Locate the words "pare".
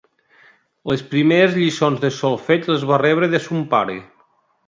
3.75-4.01